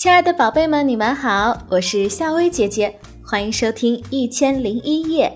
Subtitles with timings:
[0.00, 5.30] 亲爱的宝贝们，你们好，我是夏薇姐姐，欢迎收听《一千零一夜》。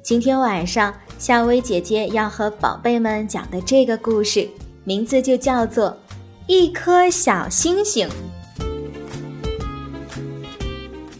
[0.00, 4.48] 今天晚上，夏薇姐姐要和宝贝们讲的这个故事，
[4.84, 5.90] 名字就叫做
[6.46, 8.08] 《一颗小星星》。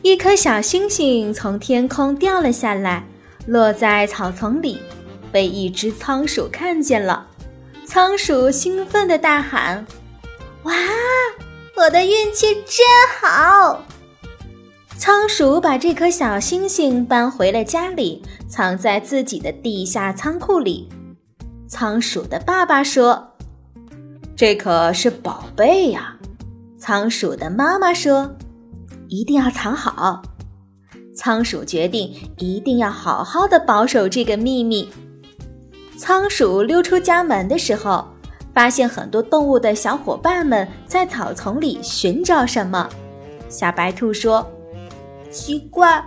[0.03, 3.05] 一颗小星星从天空掉了下来，
[3.49, 4.79] 落在草丛里，
[5.33, 7.27] 被一只仓鼠看见了。
[7.85, 9.85] 仓鼠兴奋地大喊
[10.63, 10.73] ：“哇！”
[11.77, 12.87] 我的运气真
[13.21, 13.83] 好。
[14.97, 20.89] 仓鼠把这颗小星星搬回了家里，藏在自己的地下仓库里。
[21.69, 23.37] 仓鼠的爸爸说
[24.35, 26.17] ：“这可是宝贝呀。”
[26.81, 28.35] 仓鼠的妈妈说
[29.09, 30.23] ：“一定要藏好。”
[31.15, 34.89] 仓鼠决定一定要好好的保守这个秘密。
[35.99, 38.16] 仓鼠溜出家门的时候。
[38.57, 42.89] 发现很多动物的小伙伴们在草丛里寻找什么。
[43.51, 44.51] 小白兔说
[45.31, 46.03] ：“奇怪，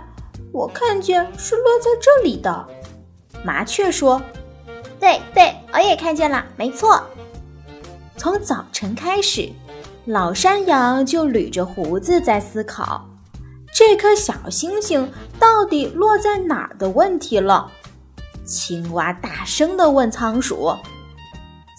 [0.50, 2.66] 我看见是落在这里的。”
[3.46, 4.20] 麻雀说
[4.98, 7.00] ：“对对，我也看见了，没错。”
[8.18, 9.48] 从早晨开始，
[10.06, 13.08] 老山羊就捋着胡子在思考
[13.72, 17.70] 这颗小星星到底落在哪儿的问题了。
[18.44, 20.74] 青蛙大声地问仓鼠。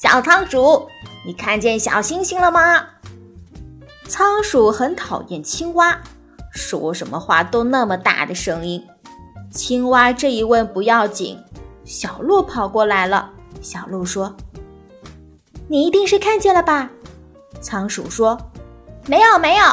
[0.02, 0.90] 小仓鼠，
[1.24, 2.88] 你看见小星星了吗？
[4.08, 5.96] 仓鼠很讨厌青蛙，
[6.52, 8.84] 说什么话都那么大的声音。
[9.52, 11.38] 青蛙这一问不要紧，
[11.86, 13.30] 小鹿跑过来了。
[13.62, 14.36] 小鹿说
[15.70, 16.90] ：“你一定是看见了吧？”
[17.62, 18.36] 仓鼠说
[19.06, 19.66] ：“没有，没有。”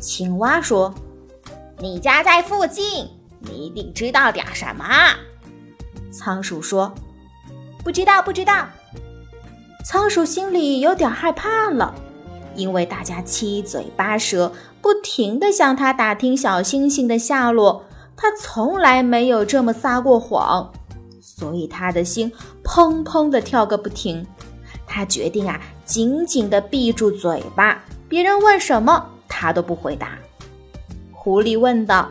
[0.00, 0.94] 青蛙说
[1.82, 4.84] ：“你家在附近，你一定知道点什么。”
[6.14, 6.94] 仓鼠说
[7.82, 8.68] ：“不知道，不知道。”
[9.84, 11.92] 仓鼠心里有点害怕了，
[12.54, 17.84] 因为大家七嘴八舌，不停地向他打听小星星的下落。
[18.16, 20.70] 他从来没有这么撒过谎，
[21.20, 22.30] 所以他的心
[22.62, 24.24] 砰砰地跳个不停。
[24.86, 30.10] 他决定啊，紧紧地闭住嘴巴，别人问什么他都不回答。
[31.10, 32.08] 狐狸问道：“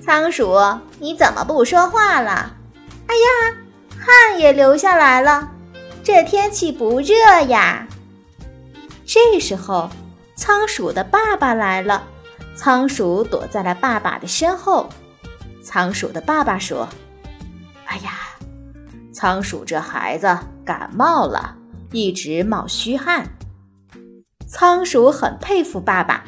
[0.00, 0.56] 仓鼠，
[0.98, 2.56] 你怎么不说话了？
[3.06, 3.56] 哎呀，
[3.98, 5.50] 汗也流下来了。”
[6.14, 7.14] 这天气不热
[7.48, 7.88] 呀。
[9.06, 9.88] 这时候，
[10.34, 12.02] 仓鼠的爸爸来了。
[12.54, 14.90] 仓鼠躲在了爸爸的身后。
[15.64, 16.86] 仓鼠的爸爸说
[17.88, 18.10] ：“哎呀，
[19.10, 21.56] 仓鼠这孩子感冒了，
[21.92, 23.26] 一直冒虚汗。”
[24.46, 26.24] 仓鼠很佩服爸爸，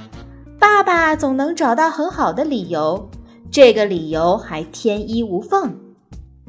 [0.58, 3.10] 爸爸总能找到很好的理由，
[3.50, 5.78] 这个理由还天衣无缝。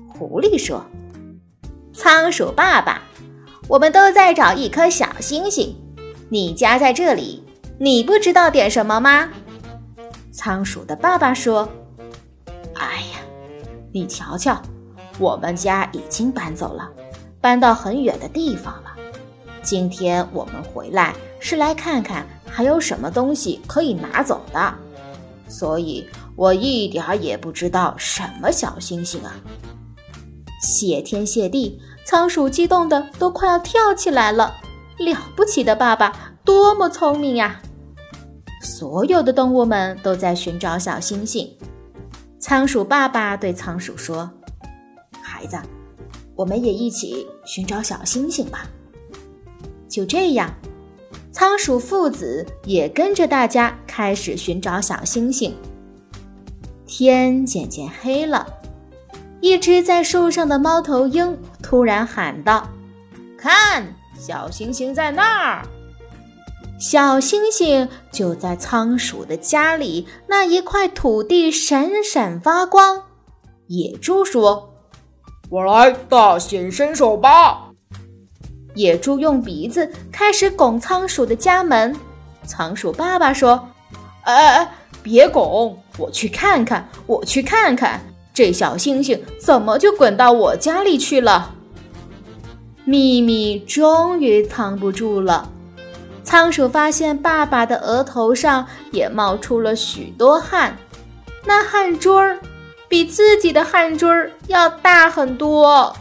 [0.07, 0.85] 狐狸说
[1.95, 3.01] ：“仓鼠爸爸。”
[3.67, 5.75] 我们都在找一颗小星星，
[6.29, 7.43] 你家在这里，
[7.79, 9.27] 你不知道点什么吗？
[10.31, 11.67] 仓鼠的爸爸说
[12.77, 13.19] ：“哎呀，
[13.91, 14.61] 你瞧瞧，
[15.17, 16.87] 我们家已经搬走了，
[17.41, 18.91] 搬到很远的地方了。
[19.63, 24.75] 今天我们回来是来看看还有什么东西可以拿走的，
[25.47, 29.33] 所以我一点儿也不知道什么小星星啊。”
[30.61, 34.55] 谢天谢地，仓鼠激动的都快要跳起来了！
[34.97, 37.61] 了不起的爸爸，多么聪明呀！
[38.61, 41.51] 所有的动物们都在寻找小星星。
[42.39, 44.29] 仓鼠爸爸对仓鼠说
[45.21, 45.57] ：“孩子，
[46.35, 48.67] 我们也一起寻找小星星吧。”
[49.89, 50.51] 就这样，
[51.31, 55.55] 仓鼠父子也跟着大家开始寻找小星星。
[56.87, 58.47] 天渐渐黑了。
[59.45, 62.67] 一只在树上的猫头鹰突然喊道
[63.37, 65.61] ：“看，小星星在那儿！
[66.79, 73.03] 小星星就在仓鼠的家里那一块土地闪闪发光。”
[73.69, 74.73] 野猪说
[75.51, 77.69] ：“我来大显身手吧！”
[78.73, 81.95] 野猪用鼻子开始拱仓鼠的家门。
[82.47, 83.69] 仓鼠爸爸说
[84.25, 84.71] ：“哎哎哎，
[85.03, 85.77] 别拱！
[85.99, 88.01] 我去看看，我去看看。”
[88.35, 91.55] 这小星星怎么就滚到我家里去了？
[92.83, 95.49] 秘密终于藏不住了。
[96.23, 100.77] 仓鼠发现爸爸的额头上也冒出了许多汗，
[101.45, 102.37] 那汗珠儿
[102.89, 105.95] 比自己的汗珠儿要大很多。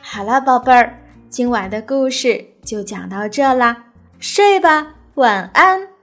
[0.00, 0.98] 好了，宝贝儿，
[1.28, 3.86] 今晚的故事就讲到这啦，
[4.20, 5.93] 睡吧，晚安。